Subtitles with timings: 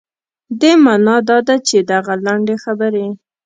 [0.59, 3.07] دې معنا دا ده چې دغه لنډې خبرې.